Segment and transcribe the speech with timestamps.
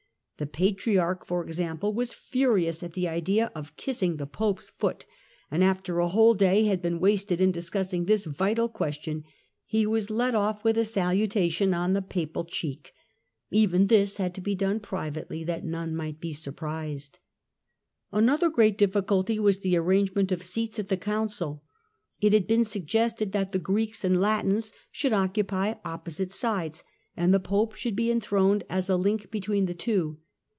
[0.37, 5.05] The Patriarch, for example, was furious at the idea of kissing the Pope's foot,
[5.51, 9.23] and after a whole day had been wasted in discussing this vital question,
[9.67, 12.91] he was let ofl:' with a salutation on the Papal cheek;
[13.51, 17.19] even this had to be done privately, that none might be surprised.
[18.11, 21.61] An other great difficulty was the arrangement of seats at the Council.
[22.19, 26.83] It had been suggested that the Greeks and Latins should occupy opposite sides,
[27.15, 30.17] and the Pope should be enthroned as a link between the two.